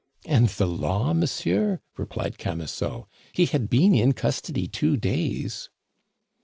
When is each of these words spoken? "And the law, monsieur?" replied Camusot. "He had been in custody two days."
"And 0.25 0.49
the 0.49 0.65
law, 0.65 1.13
monsieur?" 1.13 1.79
replied 1.95 2.39
Camusot. 2.39 3.05
"He 3.33 3.45
had 3.45 3.69
been 3.69 3.93
in 3.93 4.13
custody 4.13 4.67
two 4.67 4.97
days." 4.97 5.69